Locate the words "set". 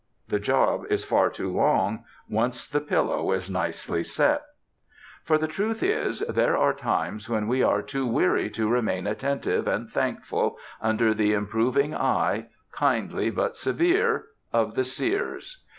4.03-4.41